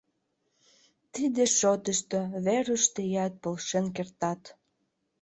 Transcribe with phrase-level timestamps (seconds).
[1.13, 4.41] Тиде шотышто, Веруш, тыят полшен кертат.